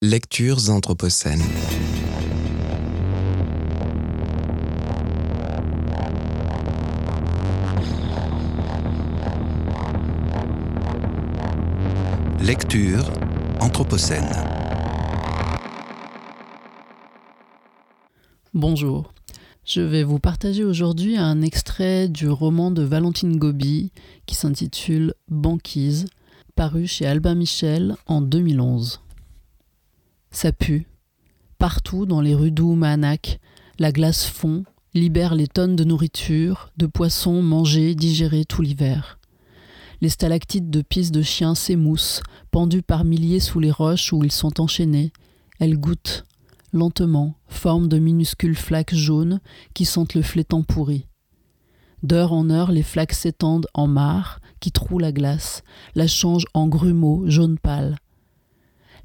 [0.00, 1.42] Lectures anthropocènes.
[12.38, 13.12] Lecture
[13.58, 14.22] anthropocène.
[18.54, 19.12] Bonjour.
[19.64, 23.90] Je vais vous partager aujourd'hui un extrait du roman de Valentine Gobi
[24.26, 26.06] qui s'intitule Banquise,
[26.54, 29.00] paru chez Albin Michel en 2011.
[30.30, 30.86] Ça pue.
[31.58, 33.40] Partout dans les rues d'Oumanak,
[33.78, 34.64] la glace fond,
[34.94, 39.18] libère les tonnes de nourriture, de poissons mangés, digérés tout l'hiver.
[40.00, 44.32] Les stalactites de pistes de chiens s'émoussent, pendus par milliers sous les roches où ils
[44.32, 45.12] sont enchaînés.
[45.58, 46.24] Elles goûtent,
[46.72, 49.40] lentement, forment de minuscules flaques jaunes
[49.74, 51.06] qui sentent le flétan pourri.
[52.04, 55.62] D'heure en heure, les flaques s'étendent en mares qui trouent la glace,
[55.96, 57.96] la changent en grumeaux jaune pâle.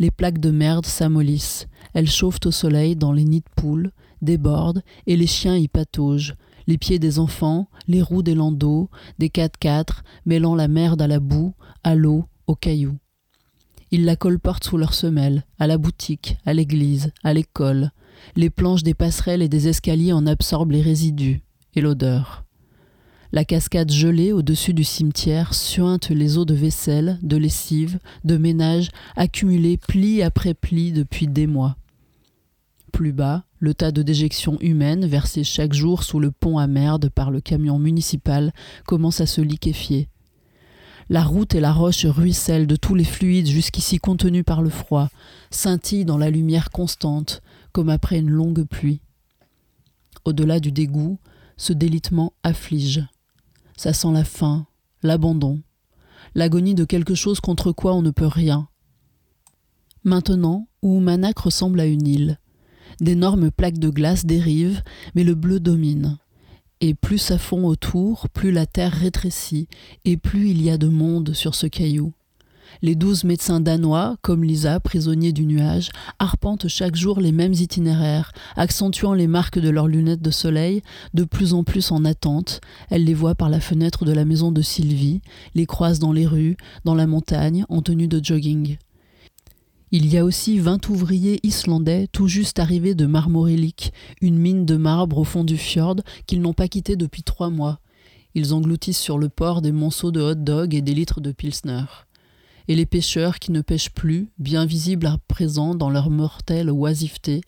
[0.00, 3.92] Les plaques de merde s'amollissent, elles chauffent au soleil dans les nids de poules,
[4.22, 9.28] débordent, et les chiens y pataugent, les pieds des enfants, les roues des landaux, des
[9.28, 11.52] 4x4, mêlant la merde à la boue,
[11.84, 12.96] à l'eau, aux cailloux.
[13.90, 17.90] Ils la colportent sous leurs semelles, à la boutique, à l'église, à l'école.
[18.36, 21.42] Les planches des passerelles et des escaliers en absorbent les résidus
[21.74, 22.46] et l'odeur.
[23.32, 28.90] La cascade gelée au-dessus du cimetière suinte les eaux de vaisselle, de lessive, de ménage
[29.14, 31.76] accumulées pli après pli depuis des mois.
[32.92, 37.08] Plus bas, le tas de déjections humaines versées chaque jour sous le pont à merde
[37.08, 38.52] par le camion municipal
[38.84, 40.08] commence à se liquéfier.
[41.08, 45.08] La route et la roche ruissellent de tous les fluides jusqu'ici contenus par le froid,
[45.52, 49.00] scintillent dans la lumière constante, comme après une longue pluie.
[50.24, 51.18] Au-delà du dégoût,
[51.56, 53.04] ce délitement afflige.
[53.82, 54.66] Ça sent la faim,
[55.02, 55.62] l'abandon,
[56.34, 58.68] l'agonie de quelque chose contre quoi on ne peut rien.
[60.04, 62.38] Maintenant, Oumanak ressemble à une île.
[63.00, 64.82] D'énormes plaques de glace dérivent,
[65.14, 66.18] mais le bleu domine.
[66.82, 69.66] Et plus ça fond autour, plus la terre rétrécit,
[70.04, 72.12] et plus il y a de monde sur ce caillou.
[72.82, 78.32] Les douze médecins danois, comme Lisa, prisonniers du nuage, arpentent chaque jour les mêmes itinéraires,
[78.56, 80.82] accentuant les marques de leurs lunettes de soleil,
[81.14, 82.60] de plus en plus en attente.
[82.88, 85.20] Elle les voit par la fenêtre de la maison de Sylvie,
[85.54, 88.78] les croise dans les rues, dans la montagne, en tenue de jogging.
[89.92, 94.76] Il y a aussi vingt ouvriers islandais tout juste arrivés de Marmorilik, une mine de
[94.76, 97.80] marbre au fond du fjord qu'ils n'ont pas quitté depuis trois mois.
[98.36, 101.82] Ils engloutissent sur le port des monceaux de hot dog et des litres de pilsner
[102.70, 107.40] et les pêcheurs qui ne pêchent plus, bien visibles à présent dans leur mortelle oisiveté,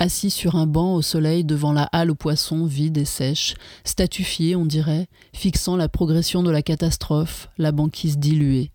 [0.00, 4.56] assis sur un banc au soleil devant la halle aux poissons vide et sèche, statufiés,
[4.56, 8.72] on dirait, fixant la progression de la catastrophe, la banquise diluée.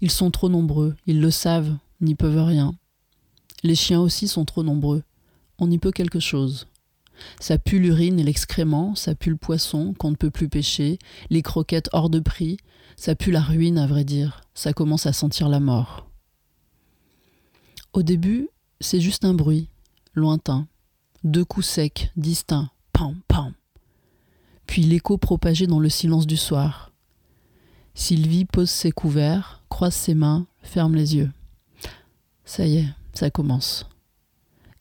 [0.00, 2.72] Ils sont trop nombreux, ils le savent, n'y peuvent rien.
[3.64, 5.02] Les chiens aussi sont trop nombreux,
[5.58, 6.68] on y peut quelque chose.
[7.40, 10.98] Ça pue l'urine et l'excrément, ça pue le poisson qu'on ne peut plus pêcher,
[11.30, 12.56] les croquettes hors de prix,
[12.96, 16.06] ça pue la ruine à vrai dire, ça commence à sentir la mort.
[17.92, 18.48] Au début,
[18.80, 19.68] c'est juste un bruit,
[20.14, 20.68] lointain,
[21.24, 23.52] deux coups secs, distincts, pam, pam.
[24.66, 26.92] Puis l'écho propagé dans le silence du soir.
[27.94, 31.30] Sylvie pose ses couverts, croise ses mains, ferme les yeux.
[32.44, 33.86] Ça y est, ça commence.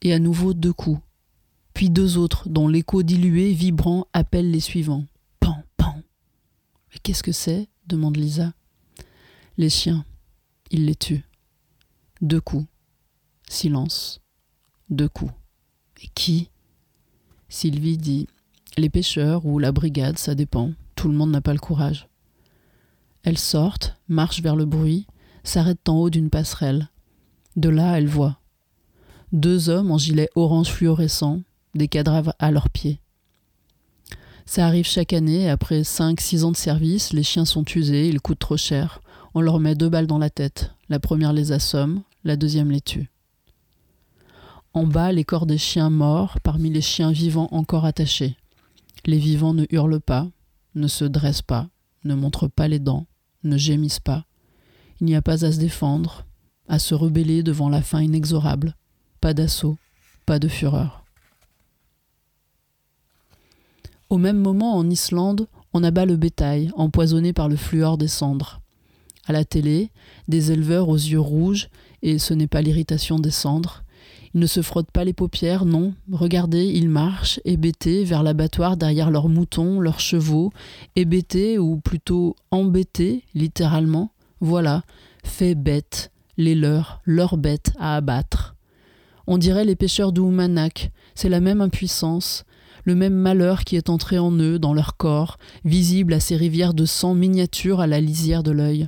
[0.02, 1.02] Et à nouveau deux coups,
[1.80, 5.06] puis deux autres dont l'écho dilué, vibrant, appelle les suivants.
[5.40, 5.96] Pan, pan.
[6.92, 7.70] Mais qu'est-ce que c'est?
[7.88, 8.52] demande Lisa.
[9.58, 10.04] Les chiens,
[10.72, 11.24] il les tue.
[12.20, 12.68] Deux coups.
[13.48, 14.20] Silence.
[14.90, 15.32] Deux coups.
[16.04, 16.50] Et qui?
[17.48, 18.28] Sylvie dit
[18.78, 20.74] Les pêcheurs ou la brigade, ça dépend.
[20.96, 22.10] Tout le monde n'a pas le courage.
[23.24, 25.08] Elles sortent, marchent vers le bruit,
[25.46, 26.90] s'arrêtent en haut d'une passerelle.
[27.56, 28.42] De là, elle voit.
[29.32, 31.42] Deux hommes en gilet orange fluorescent,
[31.76, 33.00] des cadavres à leurs pieds.
[34.46, 38.40] Ça arrive chaque année, après 5-6 ans de service, les chiens sont usés, ils coûtent
[38.40, 39.00] trop cher.
[39.36, 40.72] On leur met deux balles dans la tête.
[40.90, 43.12] La première les assomme, la deuxième les tue.
[44.74, 48.38] En bas, les corps des chiens morts, parmi les chiens vivants encore attachés.
[49.06, 50.28] Les vivants ne hurlent pas,
[50.76, 51.70] ne se dressent pas,
[52.04, 53.06] ne montrent pas les dents,
[53.44, 54.26] ne gémissent pas.
[55.00, 56.26] Il n'y a pas à se défendre,
[56.68, 58.76] à se rebeller devant la faim inexorable.
[59.22, 59.78] Pas d'assaut,
[60.26, 60.99] pas de fureur.
[64.10, 68.60] Au même moment, en Islande, on abat le bétail, empoisonné par le fluor des cendres.
[69.28, 69.92] À la télé,
[70.28, 71.70] des éleveurs aux yeux rouges,
[72.02, 73.84] et ce n'est pas l'irritation des cendres.
[74.34, 75.94] Ils ne se frottent pas les paupières, non.
[76.12, 80.52] Regardez, ils marchent, hébétés, vers l'abattoir derrière leurs moutons, leurs chevaux,
[80.96, 84.12] hébétés ou plutôt embêtés, littéralement.
[84.40, 84.82] Voilà,
[85.24, 88.56] fait bête, les leurs, leurs bêtes à abattre.
[89.28, 92.46] On dirait les pêcheurs d'Oumanak, c'est la même impuissance,
[92.84, 96.74] le même malheur qui est entré en eux, dans leur corps, visible à ces rivières
[96.74, 98.88] de sang miniatures à la lisière de l'œil.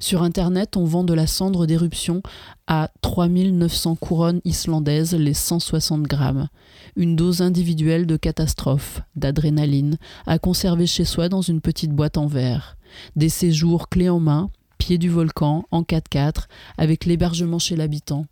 [0.00, 2.22] Sur Internet, on vend de la cendre d'éruption
[2.68, 6.48] à 3900 couronnes islandaises les 160 grammes.
[6.94, 12.26] Une dose individuelle de catastrophe, d'adrénaline, à conserver chez soi dans une petite boîte en
[12.26, 12.76] verre.
[13.16, 16.44] Des séjours clés en main, pied du volcan, en 4x4,
[16.76, 18.26] avec l'hébergement chez l'habitant.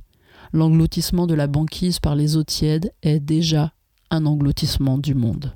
[0.54, 3.74] L'engloutissement de la banquise par les eaux tièdes est déjà
[4.10, 5.54] un engloutissement du monde.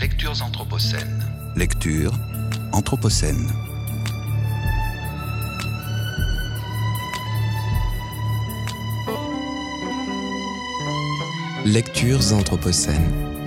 [0.00, 1.26] Lectures anthropocènes.
[1.56, 2.12] Lecture
[2.72, 3.52] anthropocène.
[11.64, 13.37] Lectures anthropocènes.